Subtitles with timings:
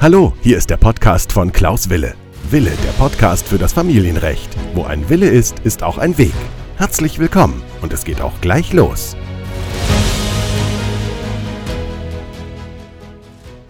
[0.00, 2.14] Hallo, hier ist der Podcast von Klaus Wille.
[2.50, 4.54] Wille, der Podcast für das Familienrecht.
[4.74, 6.34] Wo ein Wille ist, ist auch ein Weg.
[6.76, 9.16] Herzlich willkommen und es geht auch gleich los.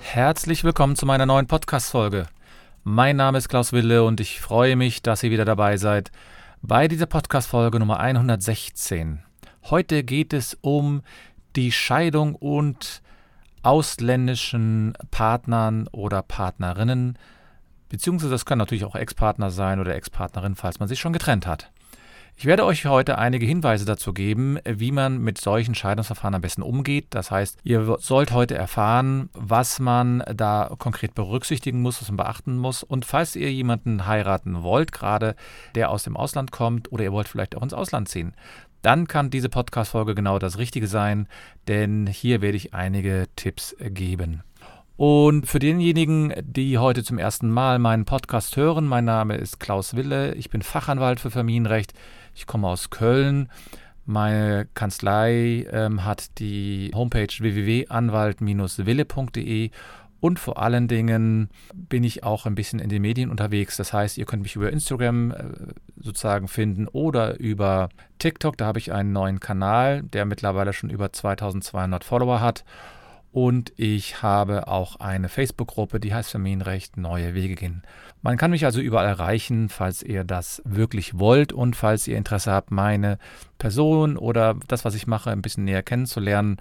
[0.00, 2.26] Herzlich willkommen zu meiner neuen Podcast-Folge.
[2.82, 6.10] Mein Name ist Klaus Wille und ich freue mich, dass ihr wieder dabei seid
[6.62, 9.22] bei dieser Podcast-Folge Nummer 116.
[9.64, 11.02] Heute geht es um
[11.56, 13.02] die Scheidung und
[13.64, 17.18] ausländischen Partnern oder Partnerinnen,
[17.88, 21.70] beziehungsweise das können natürlich auch Ex-Partner sein oder Ex-Partnerin, falls man sich schon getrennt hat.
[22.36, 26.62] Ich werde euch heute einige Hinweise dazu geben, wie man mit solchen Scheidungsverfahren am besten
[26.62, 27.06] umgeht.
[27.10, 32.56] Das heißt, ihr sollt heute erfahren, was man da konkret berücksichtigen muss, was man beachten
[32.56, 32.82] muss.
[32.82, 35.36] Und falls ihr jemanden heiraten wollt, gerade
[35.76, 38.34] der aus dem Ausland kommt oder ihr wollt vielleicht auch ins Ausland ziehen,
[38.84, 41.26] dann kann diese Podcast-Folge genau das Richtige sein,
[41.68, 44.42] denn hier werde ich einige Tipps geben.
[44.96, 49.96] Und für denjenigen, die heute zum ersten Mal meinen Podcast hören, mein Name ist Klaus
[49.96, 51.94] Wille, ich bin Fachanwalt für Familienrecht,
[52.34, 53.48] ich komme aus Köln.
[54.06, 59.70] Meine Kanzlei ähm, hat die Homepage www.anwalt-wille.de
[60.24, 63.76] und vor allen Dingen bin ich auch ein bisschen in den Medien unterwegs.
[63.76, 65.34] Das heißt, ihr könnt mich über Instagram äh,
[66.00, 68.56] sozusagen finden oder über TikTok.
[68.56, 72.64] Da habe ich einen neuen Kanal, der mittlerweile schon über 2200 Follower hat.
[73.32, 77.82] Und ich habe auch eine Facebook-Gruppe, die heißt Familienrecht Neue Wege gehen.
[78.22, 82.50] Man kann mich also überall erreichen, falls ihr das wirklich wollt und falls ihr Interesse
[82.50, 83.18] habt, meine
[83.58, 86.56] Person oder das, was ich mache, ein bisschen näher kennenzulernen.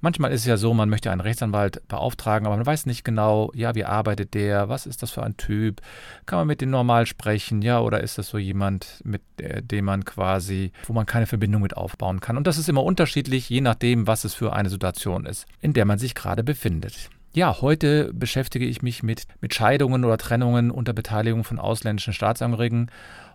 [0.00, 3.50] Manchmal ist es ja so, man möchte einen Rechtsanwalt beauftragen, aber man weiß nicht genau,
[3.54, 5.80] ja, wie arbeitet der, was ist das für ein Typ,
[6.26, 10.04] kann man mit dem normal sprechen, ja, oder ist das so jemand, mit dem man
[10.04, 12.36] quasi, wo man keine Verbindung mit aufbauen kann.
[12.36, 15.84] Und das ist immer unterschiedlich, je nachdem, was es für eine Situation ist, in der
[15.84, 17.10] man sich gerade befindet.
[17.34, 22.90] Ja, heute beschäftige ich mich mit, mit Scheidungen oder Trennungen unter Beteiligung von ausländischen Staatsangehörigen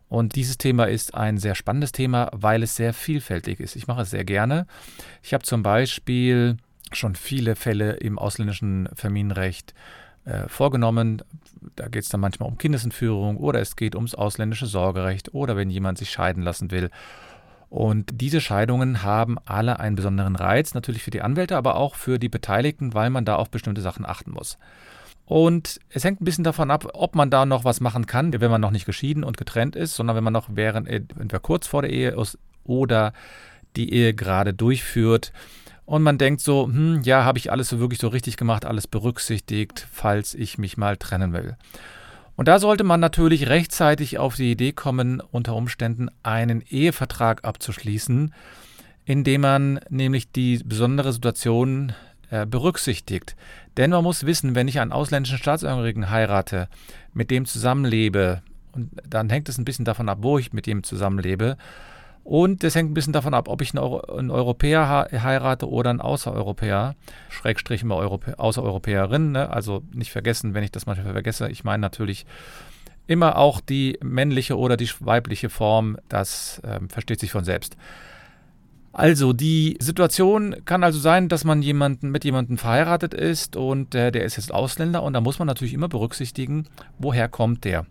[0.09, 3.75] und dieses Thema ist ein sehr spannendes Thema, weil es sehr vielfältig ist.
[3.75, 4.68] Ich mache es sehr gerne.
[5.22, 6.58] Ich habe zum Beispiel
[6.91, 9.74] schon viele Fälle im ausländischen Familienrecht
[10.25, 11.22] äh, vorgenommen.
[11.75, 15.69] Da geht es dann manchmal um Kindesentführung oder es geht ums ausländische Sorgerecht oder wenn
[15.69, 16.90] jemand sich scheiden lassen will.
[17.70, 22.20] Und diese Scheidungen haben alle einen besonderen Reiz, natürlich für die Anwälte, aber auch für
[22.20, 24.59] die Beteiligten, weil man da auf bestimmte Sachen achten muss.
[25.34, 28.52] Und es hängt ein bisschen davon ab, ob man da noch was machen kann, wenn
[28.52, 31.82] man noch nicht geschieden und getrennt ist, sondern wenn man noch während, entweder kurz vor
[31.82, 33.14] der Ehe ist oder
[33.76, 35.34] die Ehe gerade durchführt.
[35.86, 38.86] Und man denkt so, hm, ja, habe ich alles so wirklich so richtig gemacht, alles
[38.86, 41.58] berücksichtigt, falls ich mich mal trennen will.
[42.36, 48.36] Und da sollte man natürlich rechtzeitig auf die Idee kommen, unter Umständen einen Ehevertrag abzuschließen,
[49.06, 51.94] indem man nämlich die besondere Situation
[52.34, 53.36] äh, berücksichtigt.
[53.78, 56.68] Denn man muss wissen, wenn ich einen ausländischen Staatsangehörigen heirate,
[57.14, 60.82] mit dem zusammenlebe, und dann hängt es ein bisschen davon ab, wo ich mit dem
[60.82, 61.58] zusammenlebe.
[62.24, 66.02] Und es hängt ein bisschen davon ab, ob ich einen, einen Europäer heirate oder einen
[66.02, 66.96] Außereuropäer,
[67.30, 69.34] Schrägstrich immer Europä Außereuropäerin.
[69.34, 69.52] Ne?
[69.52, 71.50] Also nicht vergessen, wenn ich das manchmal vergesse.
[71.50, 72.26] Ich meine natürlich
[73.06, 75.98] immer auch die männliche oder die weibliche Form.
[76.10, 77.78] Das ähm, versteht sich von selbst.
[78.94, 84.12] Also die Situation kann also sein, dass man jemanden mit jemandem verheiratet ist und äh,
[84.12, 86.68] der ist jetzt Ausländer und da muss man natürlich immer berücksichtigen,
[87.00, 87.88] woher kommt der.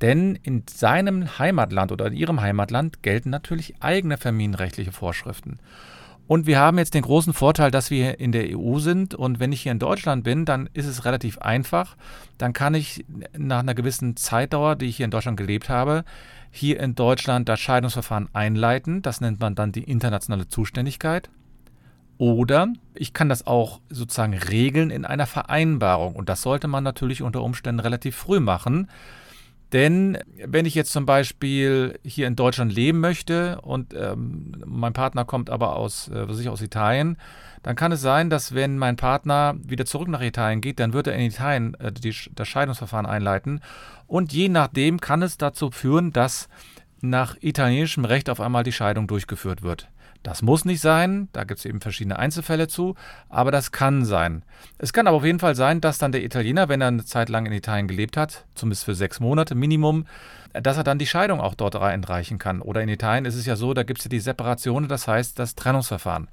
[0.00, 5.60] Denn in seinem Heimatland oder in ihrem Heimatland gelten natürlich eigene familienrechtliche Vorschriften.
[6.30, 9.16] Und wir haben jetzt den großen Vorteil, dass wir in der EU sind.
[9.16, 11.96] Und wenn ich hier in Deutschland bin, dann ist es relativ einfach.
[12.38, 13.04] Dann kann ich
[13.36, 16.04] nach einer gewissen Zeitdauer, die ich hier in Deutschland gelebt habe,
[16.52, 19.02] hier in Deutschland das Scheidungsverfahren einleiten.
[19.02, 21.30] Das nennt man dann die internationale Zuständigkeit.
[22.16, 26.14] Oder ich kann das auch sozusagen regeln in einer Vereinbarung.
[26.14, 28.86] Und das sollte man natürlich unter Umständen relativ früh machen.
[29.72, 35.24] Denn wenn ich jetzt zum Beispiel hier in Deutschland leben möchte und ähm, mein Partner
[35.24, 37.16] kommt aber aus, äh, was ich, aus Italien,
[37.62, 41.06] dann kann es sein, dass wenn mein Partner wieder zurück nach Italien geht, dann wird
[41.06, 43.60] er in Italien äh, die, das Scheidungsverfahren einleiten.
[44.06, 46.48] Und je nachdem kann es dazu führen, dass
[47.00, 49.88] nach italienischem Recht auf einmal die Scheidung durchgeführt wird.
[50.22, 52.94] Das muss nicht sein, da gibt es eben verschiedene Einzelfälle zu,
[53.30, 54.42] aber das kann sein.
[54.76, 57.30] Es kann aber auf jeden Fall sein, dass dann der Italiener, wenn er eine Zeit
[57.30, 60.06] lang in Italien gelebt hat, zumindest für sechs Monate Minimum,
[60.52, 62.60] dass er dann die Scheidung auch dort einreichen kann.
[62.60, 65.38] Oder in Italien ist es ja so, da gibt es ja die Separation, das heißt
[65.38, 66.28] das Trennungsverfahren.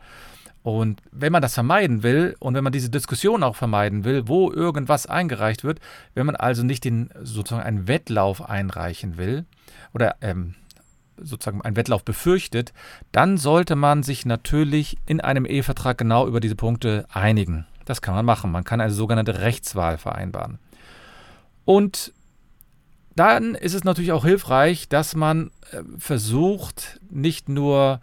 [0.64, 4.52] Und wenn man das vermeiden will und wenn man diese Diskussion auch vermeiden will, wo
[4.52, 5.80] irgendwas eingereicht wird,
[6.14, 9.46] wenn man also nicht den sozusagen einen Wettlauf einreichen will
[9.94, 10.56] oder ähm,
[11.22, 12.74] sozusagen einen Wettlauf befürchtet,
[13.12, 17.66] dann sollte man sich natürlich in einem Ehevertrag genau über diese Punkte einigen.
[17.86, 18.52] Das kann man machen.
[18.52, 20.60] Man kann eine sogenannte Rechtswahl vereinbaren.
[21.66, 22.14] Und
[23.16, 28.00] dann ist es natürlich auch hilfreich, dass man äh, versucht, nicht nur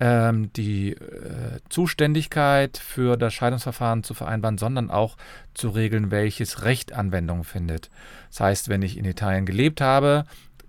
[0.00, 5.16] ähm, die äh, Zuständigkeit für das Scheidungsverfahren zu vereinbaren, sondern auch
[5.54, 7.90] zu regeln, welches Recht Anwendung findet.
[8.30, 10.24] Das heißt, wenn ich in Italien gelebt habe,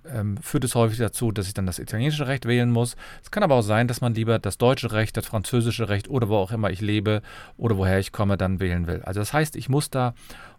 [0.09, 2.95] ähm, führt es häufig dazu, dass ich dann das italienische Recht wählen muss.
[3.24, 6.30] Es kann aber auch sein, dass man lieber das deutsche Recht, das französische Recht oder
[6.30, 7.21] wo auch immer ich lebe
[7.57, 9.01] oder woher ich komme, dann wählen will.
[9.03, 10.13] Also das heißt, ich muss da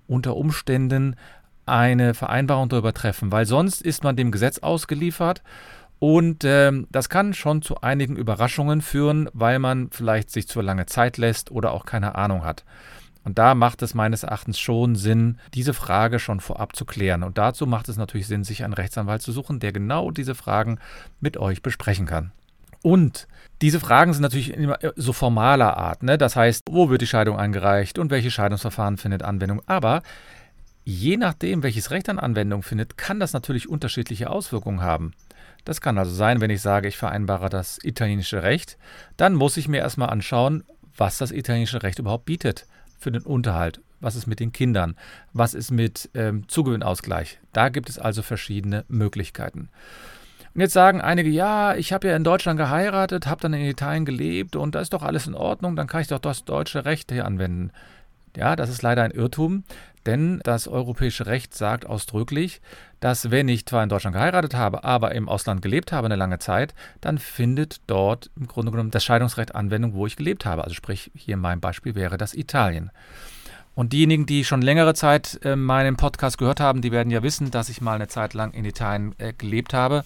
[0.06, 1.17] unter Umständen
[1.67, 5.43] eine Vereinbarung darüber treffen, weil sonst ist man dem Gesetz ausgeliefert
[5.99, 10.87] und ähm, das kann schon zu einigen Überraschungen führen, weil man vielleicht sich zu lange
[10.87, 12.65] Zeit lässt oder auch keine Ahnung hat.
[13.24, 17.22] Und da macht es meines Erachtens schon Sinn, diese Frage schon vorab zu klären.
[17.22, 20.78] Und dazu macht es natürlich Sinn, sich einen Rechtsanwalt zu suchen, der genau diese Fragen
[21.20, 22.32] mit euch besprechen kann.
[22.82, 23.28] Und
[23.60, 26.02] diese Fragen sind natürlich immer so formaler Art.
[26.02, 26.19] Ne?
[26.19, 29.62] Das heißt, wo wird die Scheidung eingereicht und welches Scheidungsverfahren findet Anwendung.
[29.66, 30.02] Aber
[30.84, 35.12] je nachdem, welches Recht an Anwendung findet, kann das natürlich unterschiedliche Auswirkungen haben.
[35.64, 38.78] Das kann also sein, wenn ich sage, ich vereinbare das italienische Recht,
[39.16, 40.64] dann muss ich mir erstmal anschauen,
[40.96, 42.66] was das italienische Recht überhaupt bietet
[43.02, 43.81] für den Unterhalt.
[44.00, 44.96] Was ist mit den Kindern?
[45.32, 47.38] Was ist mit ähm, Zugewinnausgleich?
[47.52, 49.69] Da gibt es also verschiedene Möglichkeiten.
[50.54, 54.04] Und jetzt sagen einige, ja, ich habe ja in Deutschland geheiratet, habe dann in Italien
[54.04, 57.10] gelebt und da ist doch alles in Ordnung, dann kann ich doch das deutsche Recht
[57.10, 57.70] hier anwenden.
[58.37, 59.64] Ja, das ist leider ein Irrtum,
[60.05, 62.60] denn das europäische Recht sagt ausdrücklich,
[63.02, 66.38] dass wenn ich zwar in Deutschland geheiratet habe, aber im Ausland gelebt habe eine lange
[66.38, 70.62] Zeit, dann findet dort im Grunde genommen das Scheidungsrecht Anwendung, wo ich gelebt habe.
[70.62, 72.93] Also sprich, hier in meinem Beispiel wäre das Italien.
[73.75, 77.50] Und diejenigen, die schon längere Zeit äh, meinen Podcast gehört haben, die werden ja wissen,
[77.50, 80.05] dass ich mal eine Zeit lang in Italien äh, gelebt habe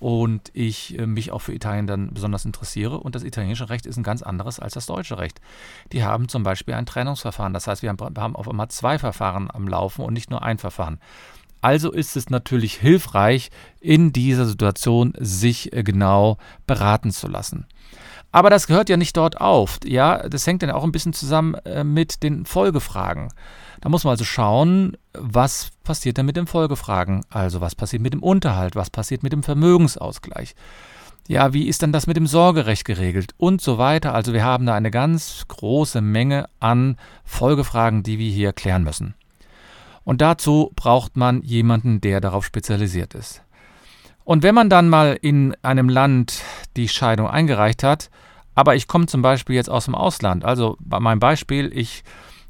[0.00, 2.98] und ich äh, mich auch für Italien dann besonders interessiere.
[2.98, 5.42] Und das italienische Recht ist ein ganz anderes als das deutsche Recht.
[5.92, 7.52] Die haben zum Beispiel ein Trennungsverfahren.
[7.52, 10.42] Das heißt, wir haben, wir haben auf einmal zwei Verfahren am Laufen und nicht nur
[10.42, 10.98] ein Verfahren.
[11.60, 13.50] Also ist es natürlich hilfreich,
[13.80, 17.66] in dieser Situation sich äh, genau beraten zu lassen.
[18.30, 19.80] Aber das gehört ja nicht dort auf.
[19.84, 23.28] Ja, das hängt dann auch ein bisschen zusammen äh, mit den Folgefragen.
[23.80, 27.24] Da muss man also schauen, was passiert denn mit den Folgefragen?
[27.30, 28.76] Also was passiert mit dem Unterhalt?
[28.76, 30.54] Was passiert mit dem Vermögensausgleich?
[31.28, 33.34] Ja, wie ist denn das mit dem Sorgerecht geregelt?
[33.36, 34.14] Und so weiter.
[34.14, 39.14] Also wir haben da eine ganz große Menge an Folgefragen, die wir hier klären müssen.
[40.08, 43.42] Und dazu braucht man jemanden, der darauf spezialisiert ist.
[44.24, 46.40] Und wenn man dann mal in einem Land
[46.78, 48.08] die Scheidung eingereicht hat,
[48.54, 52.04] aber ich komme zum Beispiel jetzt aus dem Ausland, also bei meinem Beispiel, ich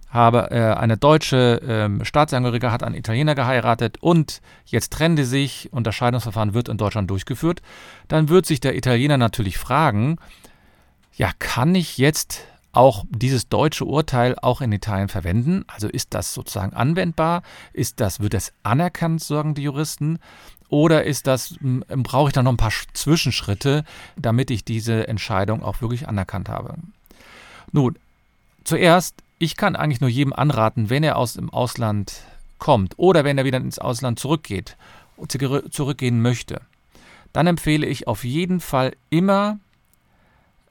[0.08, 5.69] habe äh, eine deutsche äh, Staatsangehörige hat einen Italiener geheiratet und jetzt trennen die sich
[5.72, 7.61] und das Scheidungsverfahren wird in Deutschland durchgeführt,
[8.06, 10.19] dann wird sich der Italiener natürlich fragen,
[11.12, 15.64] ja, kann ich jetzt auch dieses deutsche Urteil auch in Italien verwenden?
[15.68, 17.42] Also ist das sozusagen anwendbar?
[17.72, 20.18] Ist das, wird das anerkannt, sagen die Juristen?
[20.68, 23.84] Oder ist das, brauche ich da noch ein paar Zwischenschritte,
[24.16, 26.74] damit ich diese Entscheidung auch wirklich anerkannt habe?
[27.72, 27.98] Nun,
[28.64, 32.20] zuerst, ich kann eigentlich nur jedem anraten, wenn er aus dem Ausland
[32.58, 34.76] kommt oder wenn er wieder ins Ausland zurückgeht,
[35.70, 36.60] zurückgehen möchte,
[37.32, 39.58] dann empfehle ich auf jeden Fall immer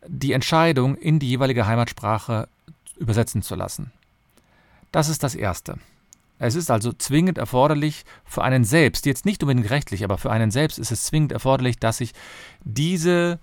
[0.08, 2.48] die Entscheidung in die jeweilige Heimatsprache
[2.98, 3.92] übersetzen zu lassen.
[4.92, 5.78] Das ist das Erste.
[6.40, 10.52] Es ist also zwingend erforderlich für einen selbst, jetzt nicht unbedingt rechtlich, aber für einen
[10.52, 12.14] selbst ist es zwingend erforderlich, dass ich
[12.64, 13.40] diese,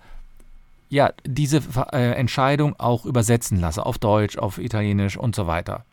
[0.89, 5.83] ja, diese äh, Entscheidung auch übersetzen lasse, auf Deutsch, auf Italienisch und so weiter.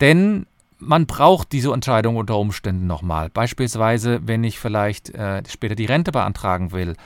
[0.00, 0.46] Denn
[0.78, 3.28] man braucht diese Entscheidung unter Umständen nochmal.
[3.30, 6.96] Beispielsweise, wenn ich vielleicht äh, später die Rente beantragen will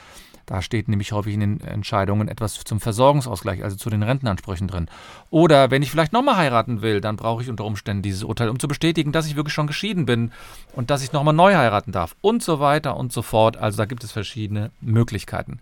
[0.45, 4.87] da steht nämlich häufig in den Entscheidungen etwas zum Versorgungsausgleich, also zu den Rentenansprüchen drin.
[5.29, 8.59] Oder wenn ich vielleicht nochmal heiraten will, dann brauche ich unter Umständen dieses Urteil, um
[8.59, 10.31] zu bestätigen, dass ich wirklich schon geschieden bin
[10.73, 13.57] und dass ich nochmal neu heiraten darf und so weiter und so fort.
[13.57, 15.59] Also da gibt es verschiedene Möglichkeiten.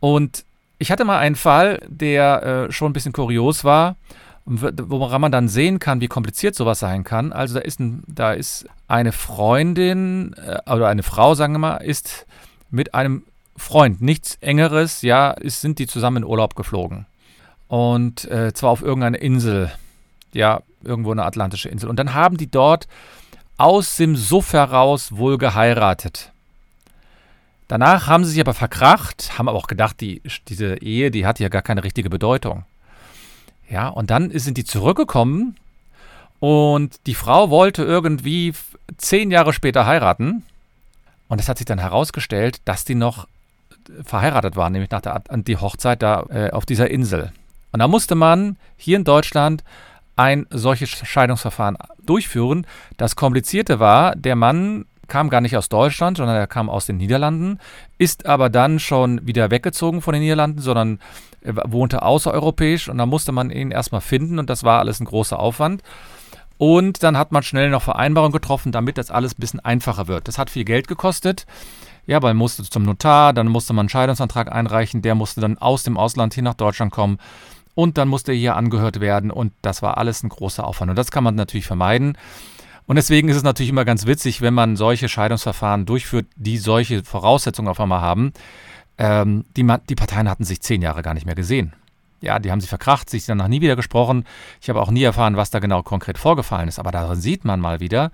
[0.00, 0.44] Und
[0.78, 3.96] ich hatte mal einen Fall, der äh, schon ein bisschen kurios war
[4.44, 7.32] woran man dann sehen kann, wie kompliziert sowas sein kann.
[7.32, 11.76] Also da ist, ein, da ist eine Freundin äh, oder eine Frau, sagen wir mal,
[11.76, 12.26] ist
[12.70, 13.24] mit einem
[13.56, 17.06] Freund, nichts Engeres, ja, ist, sind die zusammen in Urlaub geflogen.
[17.68, 19.72] Und äh, zwar auf irgendeine Insel,
[20.32, 21.88] ja, irgendwo eine atlantische Insel.
[21.88, 22.88] Und dann haben die dort
[23.56, 26.32] aus dem Suff heraus wohl geheiratet.
[27.68, 31.38] Danach haben sie sich aber verkracht, haben aber auch gedacht, die, diese Ehe, die hat
[31.40, 32.64] ja gar keine richtige Bedeutung.
[33.70, 35.56] Ja, und dann sind die zurückgekommen
[36.38, 38.52] und die Frau wollte irgendwie
[38.98, 40.44] zehn Jahre später heiraten.
[41.28, 43.26] Und es hat sich dann herausgestellt, dass die noch
[44.04, 47.32] verheiratet waren, nämlich nach der die Hochzeit da äh, auf dieser Insel.
[47.72, 49.64] Und da musste man hier in Deutschland
[50.16, 52.66] ein solches Scheidungsverfahren durchführen.
[52.96, 56.96] Das Komplizierte war, der Mann kam gar nicht aus Deutschland, sondern er kam aus den
[56.96, 57.58] Niederlanden,
[57.98, 61.00] ist aber dann schon wieder weggezogen von den Niederlanden, sondern
[61.44, 65.38] wohnte außereuropäisch und da musste man ihn erstmal finden und das war alles ein großer
[65.38, 65.82] Aufwand.
[66.56, 70.28] Und dann hat man schnell noch Vereinbarungen getroffen, damit das alles ein bisschen einfacher wird.
[70.28, 71.46] Das hat viel Geld gekostet.
[72.06, 75.84] Ja, man musste zum Notar, dann musste man einen Scheidungsantrag einreichen, der musste dann aus
[75.84, 77.18] dem Ausland hier nach Deutschland kommen
[77.74, 80.90] und dann musste er hier angehört werden und das war alles ein großer Aufwand.
[80.90, 82.18] Und das kann man natürlich vermeiden.
[82.86, 87.04] Und deswegen ist es natürlich immer ganz witzig, wenn man solche Scheidungsverfahren durchführt, die solche
[87.04, 88.32] Voraussetzungen auf einmal haben.
[88.98, 91.72] Ähm, die, die Parteien hatten sich zehn Jahre gar nicht mehr gesehen.
[92.20, 94.24] Ja, die haben sich verkracht, sich danach nie wieder gesprochen.
[94.60, 96.78] Ich habe auch nie erfahren, was da genau konkret vorgefallen ist.
[96.78, 98.10] Aber darin sieht man mal wieder,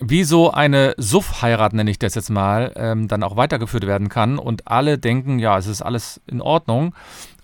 [0.00, 4.38] wie so eine Suff-Heirat, nenne ich das jetzt mal, ähm, dann auch weitergeführt werden kann
[4.38, 6.94] und alle denken, ja, es ist alles in Ordnung.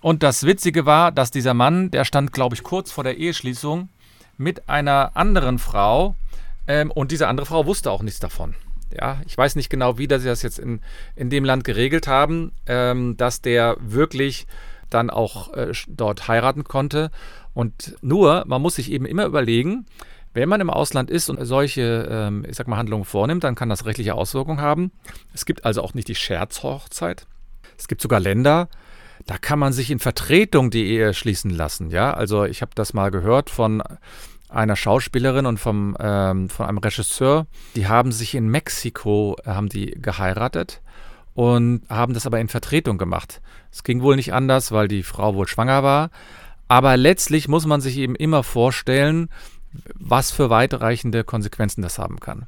[0.01, 3.89] Und das Witzige war, dass dieser Mann, der stand, glaube ich, kurz vor der Eheschließung
[4.37, 6.15] mit einer anderen Frau
[6.67, 8.55] ähm, und diese andere Frau wusste auch nichts davon.
[8.91, 10.81] Ja, ich weiß nicht genau, wie sie das jetzt in,
[11.15, 14.47] in dem Land geregelt haben, ähm, dass der wirklich
[14.89, 17.11] dann auch äh, dort heiraten konnte.
[17.53, 19.85] Und nur, man muss sich eben immer überlegen,
[20.37, 23.69] wenn man im Ausland ist und solche, ähm, ich sag mal, Handlungen vornimmt, dann kann
[23.69, 24.91] das rechtliche Auswirkungen haben.
[25.33, 27.25] Es gibt also auch nicht die Scherzhochzeit.
[27.75, 28.69] Es gibt sogar Länder,
[29.25, 31.89] da kann man sich in Vertretung die Ehe schließen lassen.
[31.89, 33.81] Ja, also ich habe das mal gehört von
[34.47, 37.47] einer Schauspielerin und vom, ähm, von einem Regisseur.
[37.75, 40.81] Die haben sich in Mexiko äh, haben die geheiratet
[41.33, 43.41] und haben das aber in Vertretung gemacht.
[43.71, 46.11] Es ging wohl nicht anders, weil die Frau wohl schwanger war.
[46.67, 49.29] Aber letztlich muss man sich eben immer vorstellen,
[49.95, 52.45] was für weitreichende Konsequenzen das haben kann.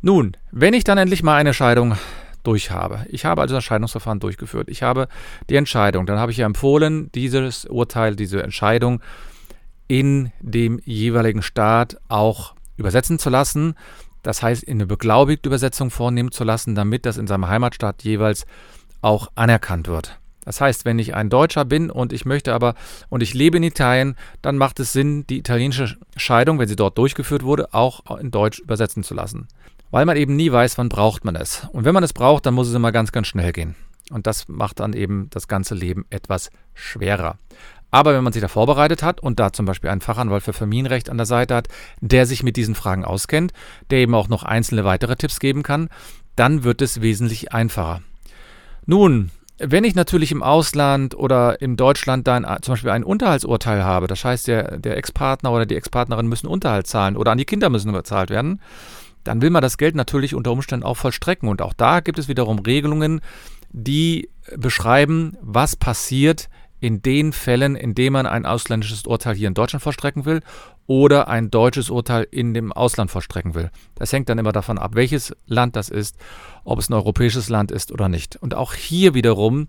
[0.00, 1.96] Nun, wenn ich dann endlich mal eine Scheidung
[2.44, 5.08] durch habe, ich habe also das Scheidungsverfahren durchgeführt, ich habe
[5.50, 9.00] die Entscheidung, dann habe ich ja empfohlen, dieses Urteil, diese Entscheidung
[9.88, 13.74] in dem jeweiligen Staat auch übersetzen zu lassen,
[14.22, 18.46] das heißt in eine beglaubigte Übersetzung vornehmen zu lassen, damit das in seinem Heimatstaat jeweils
[19.00, 20.18] auch anerkannt wird.
[20.48, 22.74] Das heißt, wenn ich ein Deutscher bin und ich möchte aber
[23.10, 26.96] und ich lebe in Italien, dann macht es Sinn, die italienische Scheidung, wenn sie dort
[26.96, 29.48] durchgeführt wurde, auch in Deutsch übersetzen zu lassen.
[29.90, 31.68] Weil man eben nie weiß, wann braucht man es.
[31.72, 33.74] Und wenn man es braucht, dann muss es immer ganz, ganz schnell gehen.
[34.10, 37.36] Und das macht dann eben das ganze Leben etwas schwerer.
[37.90, 41.10] Aber wenn man sich da vorbereitet hat und da zum Beispiel einen Fachanwalt für Familienrecht
[41.10, 41.68] an der Seite hat,
[42.00, 43.52] der sich mit diesen Fragen auskennt,
[43.90, 45.90] der eben auch noch einzelne weitere Tipps geben kann,
[46.36, 48.00] dann wird es wesentlich einfacher.
[48.86, 54.06] Nun, wenn ich natürlich im Ausland oder in Deutschland dann zum Beispiel ein Unterhaltsurteil habe,
[54.06, 57.68] das heißt, der, der Ex-Partner oder die Ex-Partnerin müssen Unterhalt zahlen oder an die Kinder
[57.68, 58.60] müssen bezahlt werden,
[59.24, 61.48] dann will man das Geld natürlich unter Umständen auch vollstrecken.
[61.48, 63.20] Und auch da gibt es wiederum Regelungen,
[63.70, 66.48] die beschreiben, was passiert
[66.80, 70.40] in den Fällen, in denen man ein ausländisches Urteil hier in Deutschland vollstrecken will
[70.86, 73.70] oder ein deutsches Urteil in dem Ausland vollstrecken will.
[73.94, 76.16] Das hängt dann immer davon ab, welches Land das ist,
[76.64, 78.36] ob es ein europäisches Land ist oder nicht.
[78.36, 79.68] Und auch hier wiederum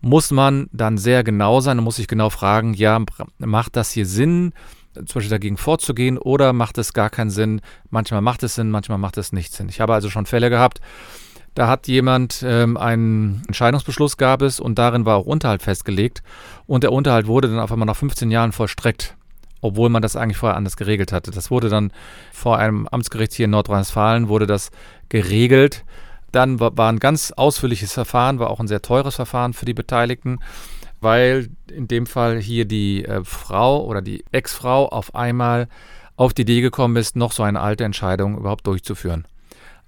[0.00, 3.02] muss man dann sehr genau sein und muss sich genau fragen, ja,
[3.38, 4.52] macht das hier Sinn,
[4.94, 7.60] zum Beispiel dagegen vorzugehen oder macht es gar keinen Sinn?
[7.90, 9.68] Manchmal macht es Sinn, manchmal macht es nicht Sinn.
[9.68, 10.80] Ich habe also schon Fälle gehabt,
[11.54, 16.22] da hat jemand ähm, einen Entscheidungsbeschluss gab es und darin war auch Unterhalt festgelegt
[16.66, 19.16] und der Unterhalt wurde dann auf einmal nach 15 Jahren vollstreckt,
[19.60, 21.32] obwohl man das eigentlich vorher anders geregelt hatte.
[21.32, 21.92] Das wurde dann
[22.32, 24.70] vor einem Amtsgericht hier in Nordrhein-Westfalen wurde das
[25.08, 25.84] geregelt.
[26.30, 29.74] Dann war, war ein ganz ausführliches Verfahren, war auch ein sehr teures Verfahren für die
[29.74, 30.38] Beteiligten,
[31.00, 35.66] weil in dem Fall hier die äh, Frau oder die Ex-Frau auf einmal
[36.16, 39.24] auf die Idee gekommen ist, noch so eine alte Entscheidung überhaupt durchzuführen.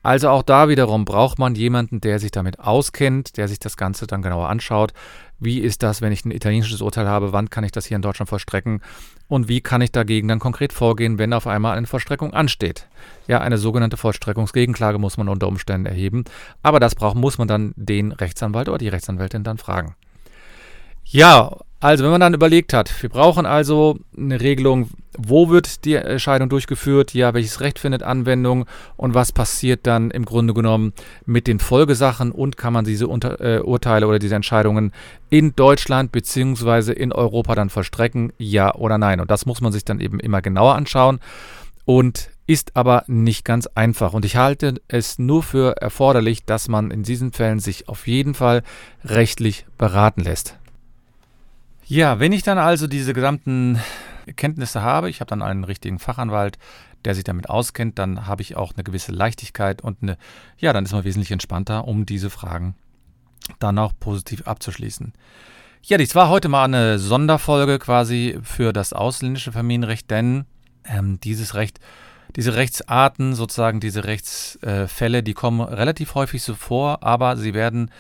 [0.03, 4.07] Also auch da wiederum braucht man jemanden, der sich damit auskennt, der sich das Ganze
[4.07, 4.93] dann genauer anschaut.
[5.39, 7.33] Wie ist das, wenn ich ein italienisches Urteil habe?
[7.33, 8.81] Wann kann ich das hier in Deutschland vollstrecken?
[9.29, 12.89] Und wie kann ich dagegen dann konkret vorgehen, wenn auf einmal eine Vollstreckung ansteht?
[13.29, 16.25] Ja, eine sogenannte Vollstreckungsgegenklage muss man unter Umständen erheben.
[16.63, 19.95] Aber das braucht, muss man dann den Rechtsanwalt oder die Rechtsanwältin dann fragen.
[21.05, 25.95] Ja, also, wenn man dann überlegt hat, wir brauchen also eine Regelung, wo wird die
[25.95, 30.93] Entscheidung durchgeführt, ja, welches Recht findet Anwendung und was passiert dann im Grunde genommen
[31.27, 34.93] mit den Folgesachen und kann man diese Unter äh, Urteile oder diese Entscheidungen
[35.29, 36.93] in Deutschland bzw.
[36.93, 39.19] in Europa dann vollstrecken, ja oder nein.
[39.19, 41.19] Und das muss man sich dann eben immer genauer anschauen
[41.85, 44.12] und ist aber nicht ganz einfach.
[44.12, 48.35] Und ich halte es nur für erforderlich, dass man in diesen Fällen sich auf jeden
[48.35, 48.62] Fall
[49.05, 50.62] rechtlich beraten lässt.
[51.93, 53.79] Ja, wenn ich dann also diese gesamten
[54.37, 56.57] Kenntnisse habe, ich habe dann einen richtigen Fachanwalt,
[57.05, 60.17] der sich damit auskennt, dann habe ich auch eine gewisse Leichtigkeit und eine,
[60.57, 62.77] ja, dann ist man wesentlich entspannter, um diese Fragen
[63.59, 65.13] dann auch positiv abzuschließen.
[65.83, 70.47] Ja, dies war heute mal eine Sonderfolge quasi für das ausländische Familienrecht, denn
[70.87, 71.79] ähm, dieses Recht,
[72.37, 77.91] diese Rechtsarten, sozusagen diese Rechtsfälle, äh, die kommen relativ häufig so vor, aber sie werden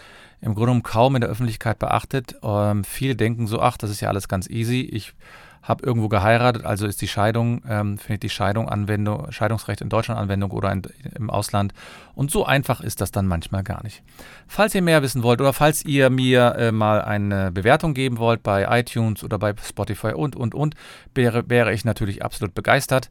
[0.42, 2.34] im Grunde genommen kaum in der Öffentlichkeit beachtet.
[2.42, 4.80] Ähm, viele denken so, ach, das ist ja alles ganz easy.
[4.80, 5.14] Ich
[5.62, 10.18] habe irgendwo geheiratet, also ist die Scheidung, ähm, findet die Scheidung Anwendung, Scheidungsrecht in Deutschland
[10.18, 10.82] Anwendung oder in,
[11.14, 11.72] im Ausland.
[12.16, 14.02] Und so einfach ist das dann manchmal gar nicht.
[14.48, 18.42] Falls ihr mehr wissen wollt oder falls ihr mir äh, mal eine Bewertung geben wollt
[18.42, 20.74] bei iTunes oder bei Spotify und, und, und,
[21.14, 23.08] wäre, wäre ich natürlich absolut begeistert.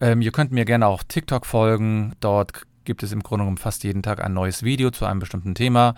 [0.00, 2.14] Ähm, ihr könnt mir gerne auch TikTok folgen.
[2.20, 5.54] Dort gibt es im Grunde genommen fast jeden Tag ein neues Video zu einem bestimmten
[5.54, 5.94] Thema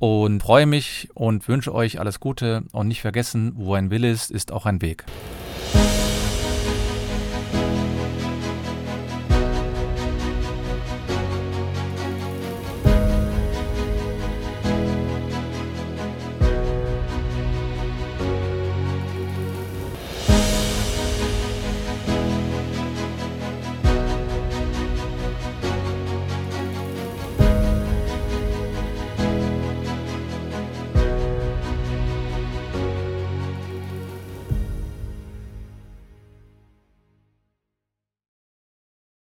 [0.00, 4.30] und freue mich und wünsche euch alles Gute und nicht vergessen, wo ein Wille ist,
[4.30, 5.04] ist auch ein Weg.